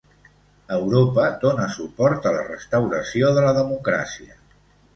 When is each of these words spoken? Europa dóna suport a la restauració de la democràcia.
Europa 0.77 1.25
dóna 1.43 1.67
suport 1.75 2.27
a 2.29 2.33
la 2.37 2.47
restauració 2.49 3.31
de 3.39 3.47
la 3.49 3.55
democràcia. 3.61 4.39